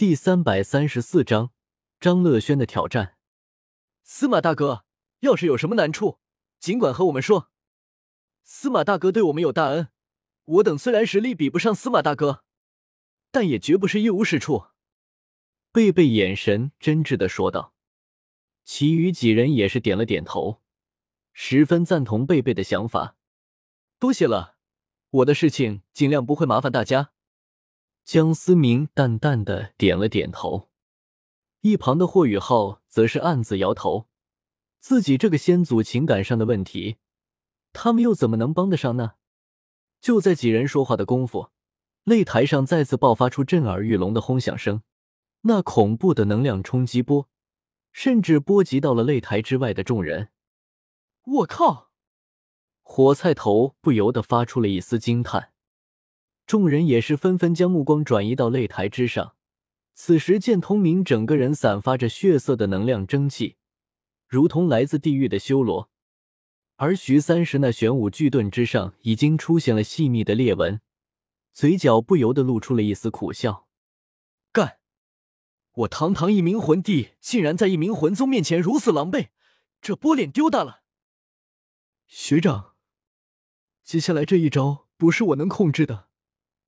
[0.00, 1.52] 第三百三十四章
[2.00, 3.18] 张乐轩的挑战。
[4.02, 4.86] 司马大哥，
[5.18, 6.20] 要是有什么难处，
[6.58, 7.50] 尽管和我们说。
[8.42, 9.90] 司马大哥对我们有大恩，
[10.46, 12.44] 我等虽然实力比不上司马大哥，
[13.30, 14.68] 但也绝不是一无是处。
[15.70, 17.74] 贝贝眼神真挚的说道。
[18.64, 20.62] 其余几人也是点了点头，
[21.34, 23.18] 十分赞同贝贝的想法。
[23.98, 24.56] 多谢了，
[25.10, 27.12] 我的事情尽量不会麻烦大家。
[28.12, 30.68] 江思明淡淡的点了点头，
[31.60, 34.08] 一旁的霍雨浩则是暗自摇头，
[34.80, 36.96] 自己这个先祖情感上的问题，
[37.72, 39.12] 他们又怎么能帮得上呢？
[40.00, 41.50] 就在几人说话的功夫，
[42.04, 44.82] 擂台上再次爆发出震耳欲聋的轰响声，
[45.42, 47.28] 那恐怖的能量冲击波，
[47.92, 50.30] 甚至波及到了擂台之外的众人。
[51.24, 51.92] 我靠！
[52.82, 55.49] 火菜头不由得发出了一丝惊叹。
[56.50, 59.36] 众人也是纷纷将目光转移到擂台之上。
[59.94, 63.54] 此时，见通明整个人散发着血色的能量蒸汽，
[64.26, 65.92] 如同来自地狱的修罗。
[66.74, 70.80] 而徐三石那玄武巨盾之上已经出现了细密的裂纹，
[71.52, 73.68] 嘴角不由得露出了一丝苦笑。
[74.50, 74.78] 干！
[75.72, 79.28] 我堂堂一名魂帝，竟然在一名魂宗面前如此狼狈，
[79.80, 80.82] 这波脸丢大了。
[82.08, 82.72] 学长，
[83.84, 86.09] 接下来这一招不是我能控制的。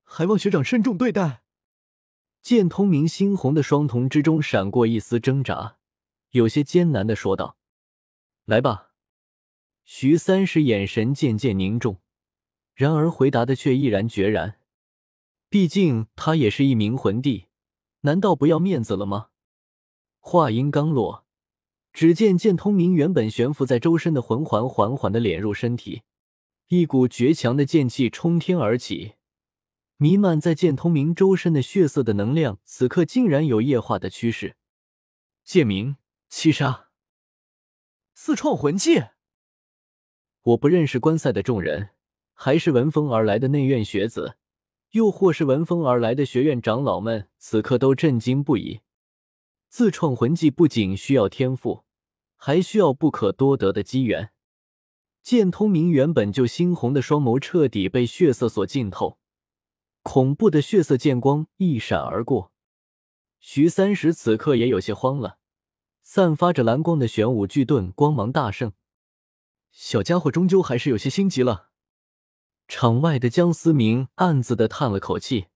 [0.04, 1.42] 还望学长慎重对待。
[2.42, 5.76] 剑通明猩红的双瞳之中闪过一丝挣扎，
[6.30, 7.56] 有些艰难的说道
[8.44, 8.90] ：“来吧。”
[9.84, 12.00] 徐三石眼神渐渐凝重，
[12.74, 14.58] 然而回答的却毅然决然。
[15.48, 17.46] 毕竟他也是一名魂帝，
[18.00, 19.28] 难道不要面子了吗？
[20.18, 21.26] 话音刚落，
[21.92, 26.02] 只见剑通明原本悬浮在周身的魂环缓缓的敛入身体，
[26.68, 29.14] 一股绝强的剑气冲天而起。
[30.02, 34.56] 弥漫在剑通明周身的血色的能量，此刻竟然有液化的趋势。
[35.44, 35.94] 剑名
[36.28, 36.88] 七杀，
[38.12, 39.04] 四创魂技。
[40.42, 41.90] 我不认识观赛的众人，
[42.32, 44.34] 还是闻风而来的内院学子，
[44.90, 48.80] 又或是闻风而来的学院长老们，此刻都震惊不已。
[49.68, 51.84] 自创魂技不仅需要天赋，
[52.34, 54.32] 还需要不可多得的机缘。
[55.22, 59.20] 剑通明原本就猩红的双眸彻底被血色所浸透。
[60.02, 62.52] 恐怖的血色剑光一闪而过，
[63.38, 65.38] 徐三石此刻也有些慌了。
[66.02, 68.72] 散发着蓝光的玄武巨盾光芒大盛，
[69.70, 71.70] 小家伙终究还是有些心急了。
[72.66, 75.46] 场外的江思明暗自的叹了口气。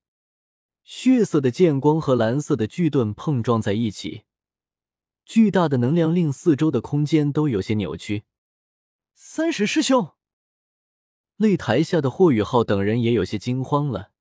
[0.85, 4.23] 血色的剑光和蓝色的巨盾碰撞在一起，
[5.25, 8.23] 巨大的能量令四周的空间都有些扭曲。
[9.17, 10.13] 三石师兄，
[11.39, 14.13] 擂台下的霍雨浩等人也有些惊慌了。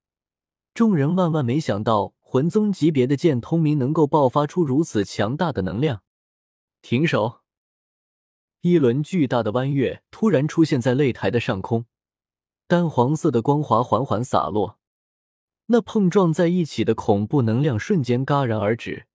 [0.75, 6.03] 众人万万没想到，魂宗级别的剑通明能够爆发出如此强大的能量。
[6.81, 7.39] 停手！
[8.59, 11.85] 一轮巨大的弯月突然出现在擂台的上空，
[12.67, 14.77] 淡黄色的光华缓缓洒落，
[15.67, 19.07] 那碰撞在一起的恐怖能量瞬间戛然而止。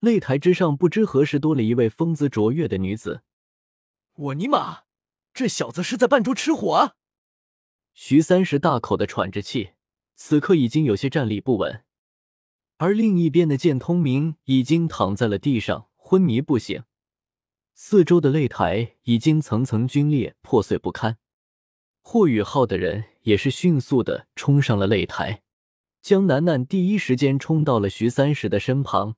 [0.00, 3.22] 擂台之上，不知何时多了一位风姿卓越的女子。
[4.14, 4.80] 我尼玛，
[5.32, 6.96] 这小子是在扮猪吃虎啊！
[7.94, 9.75] 徐三石大口的喘着气。
[10.16, 11.84] 此刻已经有些站立不稳，
[12.78, 16.84] 而另一边的剑通明已经躺在了地上，昏迷不醒。
[17.74, 21.18] 四周的擂台已经层层龟裂，破碎不堪。
[22.00, 25.42] 霍雨浩的人也是迅速的冲上了擂台，
[26.00, 29.16] 江楠楠第一时间冲到了徐三石的身旁，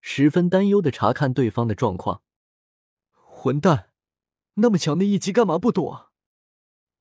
[0.00, 2.22] 十分担忧的查看对方的状况。
[3.12, 3.90] 混蛋，
[4.54, 6.10] 那么强的一击干嘛不躲？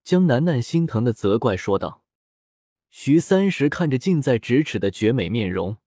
[0.03, 2.02] 江楠楠心疼的责怪说道。
[2.95, 5.77] 徐三石看着近在咫尺的绝美面容，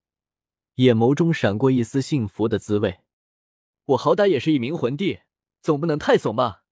[0.75, 2.99] 眼眸中闪过一丝幸福的滋味。
[3.85, 5.21] 我好歹也是一名魂帝，
[5.63, 6.65] 总不能太怂吧？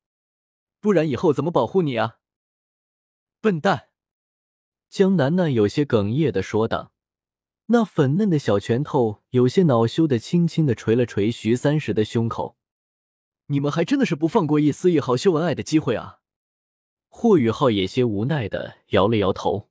[0.81, 2.17] 不然以后怎么保护你啊？
[3.41, 3.91] 笨蛋！
[4.91, 6.93] 江楠楠有些哽咽的说道，
[7.67, 12.57] 那粉嫩的小拳头有些恼羞的轻轻的捶了捶徐三石的胸口。
[13.47, 16.19] 你们还真的是不放过一丝一毫秀恩爱的机会啊！
[17.09, 19.71] 霍雨浩也些无奈的摇了摇头。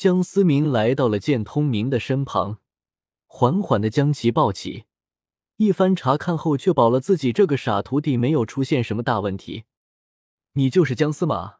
[0.00, 2.56] 江思明来到了剑通明的身旁，
[3.26, 4.86] 缓缓的将其抱起。
[5.56, 9.64] 一番查看后，确保了自己这个傻徒弟没有出现什么大问题。
[10.54, 11.56] 你就是江司马？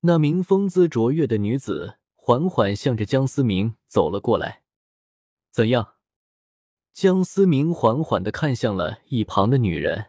[0.00, 4.64] 那名风姿卓越的女子缓缓向着江思明走了过来。
[5.52, 5.94] 怎样？
[6.92, 10.06] 江思明缓缓的看向了一旁的女人。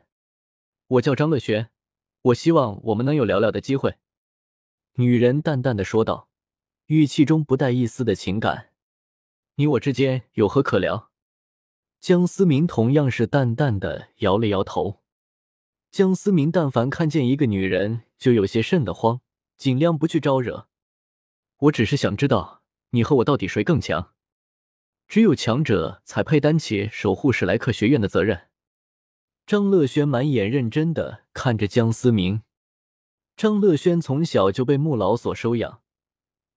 [0.88, 1.70] 我叫张乐轩，
[2.24, 3.98] 我希望我们能有聊聊的机会。
[4.94, 6.30] 女人淡淡的说道。
[6.88, 8.70] 语气中不带一丝的情感。
[9.56, 11.10] 你我之间有何可聊？
[12.00, 15.02] 江思明同样是淡淡的摇了摇头。
[15.90, 19.22] 江思明但凡看见一个女人，就有些瘆得慌，
[19.58, 20.68] 尽量不去招惹。
[21.58, 22.62] 我只是想知道，
[22.92, 24.14] 你和我到底谁更强？
[25.08, 28.50] 只有强者才配担起守护史莱克学院的责任。
[29.48, 32.44] 张乐轩满眼认真的看着江思明。
[33.36, 35.82] 张乐轩从小就被穆老所收养，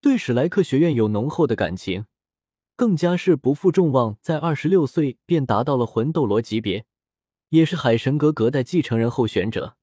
[0.00, 2.06] 对史莱克学院有浓厚的感情，
[2.76, 6.86] 更加是不负众望，在二十六岁便达到了魂斗罗级别。
[7.48, 9.76] 也是海神阁隔代继承人候选者，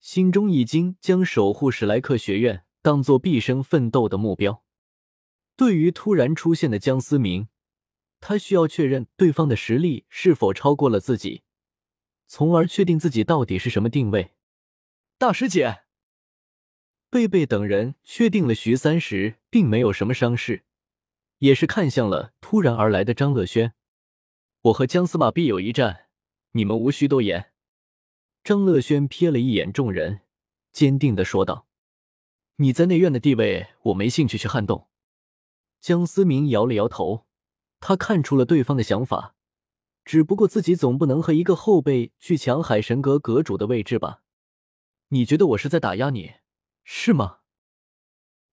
[0.00, 4.62] 心中已经将守护史莱克学院当做毕生奋斗的目标。
[5.56, 7.48] 对于突然出现的江思明，
[8.20, 11.42] 他需要确认对方的实力是否超过了自己，
[12.26, 14.32] 从而确定自己到底是什么定位。
[15.16, 15.84] 大师姐，
[17.10, 20.64] 贝贝等人确定了徐三石并没有什么伤势，
[21.38, 23.74] 也是看向了突然而来的张乐轩。
[24.62, 26.06] 我和江司马必有一战。
[26.52, 27.52] 你们无需多言。
[28.42, 30.22] 张乐轩瞥了一眼众人，
[30.72, 31.66] 坚定的说道
[32.56, 34.88] ：“你在内院的地位，我没兴趣去撼动。”
[35.82, 37.26] 江思明摇了摇头，
[37.78, 39.34] 他看出了对方的想法，
[40.02, 44.22] 只不过自己总不能和一个后辈去抢海神阁阁主的位置吧？
[45.08, 46.36] 你觉得我是在打压你，
[46.88, 47.40] 是吗？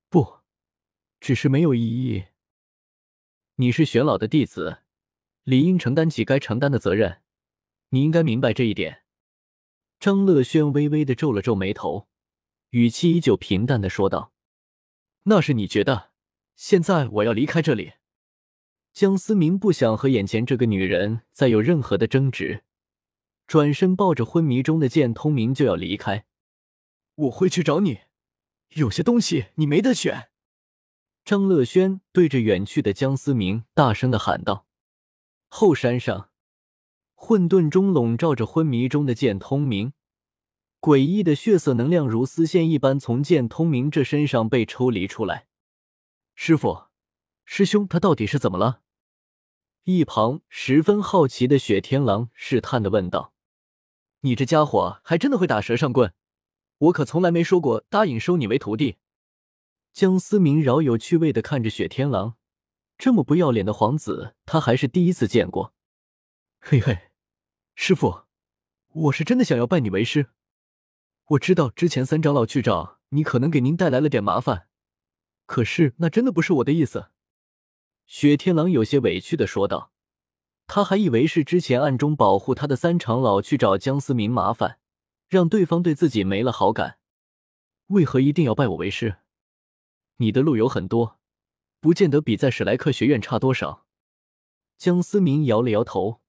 [0.10, 0.40] 不，
[1.20, 2.26] 只是没有意义。
[3.58, 4.80] 你是玄老的弟子，
[5.44, 7.22] 理应承担起该承担的责任。
[7.90, 9.04] 你应该明白这一点。
[10.00, 12.08] 张乐轩微微的皱了皱眉头，
[12.72, 14.34] 语气依旧平淡的说道
[15.26, 16.10] ：“那是你觉得。
[16.56, 17.94] 现在我要离开这里。”
[18.94, 22.64] 江思明不想和眼前这个女人再有任何的争执，
[23.46, 26.26] 转身抱着昏迷中的剑通明就要离开。
[27.14, 28.00] 我会去找你，
[28.75, 30.30] 有些东西你没得选。
[31.24, 34.68] 张乐轩对着远去的江思明大声的喊道
[35.48, 36.30] ：“后山上。”
[37.16, 39.94] 混沌中笼罩着昏迷中的剑通明，
[40.81, 45.48] 诡异的血色能量如丝线一般从剑通明这身上被抽离出来。
[46.36, 46.88] 师傅，
[47.46, 48.81] 师兄，他到底是怎么了？
[49.86, 53.34] 一旁十分好奇的雪天狼试探的问道
[54.22, 56.14] ：“你这家伙还真的会打蛇上棍，
[56.84, 58.98] 我可从来没说过答应收你为徒弟。”
[59.94, 62.36] 江思明饶有趣味的看着雪天狼，
[62.98, 65.74] 这么不要脸的皇子，他还是第一次见过。
[66.60, 67.12] 嘿嘿。
[67.76, 68.24] 师傅，
[68.94, 70.28] 我是真的想要拜你为师。
[71.30, 74.68] 我知道之前三长老去找你，可能给您带来了点麻烦，
[75.46, 77.08] 可是那真的不是我的意思。
[78.06, 79.92] 雪天狼有些委屈的说道，
[80.68, 84.80] 他还以为是之前暗中保护他的三长老去找江思明麻烦，
[85.34, 87.00] 让对方对自己没了好感。
[87.88, 89.18] 为何一定要拜我为师？
[90.18, 91.20] 你的路有很多，
[91.82, 93.86] 不见得比在史莱克学院差多少。
[94.78, 96.22] 江思明摇了摇头。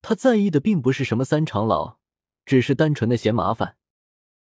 [0.00, 1.98] 他在意的并不是什么三长老，
[2.46, 3.77] 只是单纯的嫌麻烦。